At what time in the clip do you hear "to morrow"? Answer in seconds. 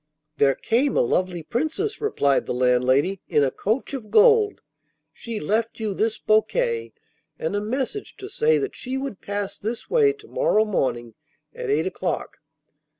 10.13-10.65